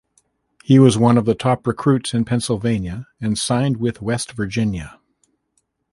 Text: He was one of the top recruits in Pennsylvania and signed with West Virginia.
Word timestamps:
He 0.63 0.79
was 0.79 0.97
one 0.97 1.15
of 1.15 1.25
the 1.25 1.35
top 1.35 1.67
recruits 1.67 2.11
in 2.11 2.25
Pennsylvania 2.25 3.05
and 3.21 3.37
signed 3.37 3.77
with 3.77 4.01
West 4.01 4.31
Virginia. 4.31 4.99